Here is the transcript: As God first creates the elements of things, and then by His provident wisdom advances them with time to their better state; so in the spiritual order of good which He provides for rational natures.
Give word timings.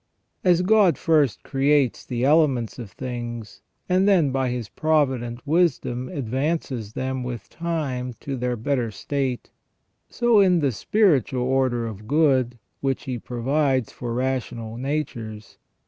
As 0.43 0.63
God 0.63 0.97
first 0.97 1.43
creates 1.43 2.03
the 2.03 2.23
elements 2.25 2.79
of 2.79 2.89
things, 2.89 3.61
and 3.87 4.07
then 4.07 4.31
by 4.31 4.49
His 4.49 4.67
provident 4.67 5.45
wisdom 5.45 6.09
advances 6.09 6.93
them 6.93 7.23
with 7.23 7.51
time 7.51 8.13
to 8.21 8.35
their 8.35 8.55
better 8.55 8.89
state; 8.89 9.51
so 10.09 10.39
in 10.39 10.59
the 10.59 10.71
spiritual 10.71 11.43
order 11.43 11.85
of 11.85 12.07
good 12.07 12.57
which 12.79 13.03
He 13.03 13.19
provides 13.19 13.91
for 13.91 14.15
rational 14.15 14.75
natures. 14.75 15.59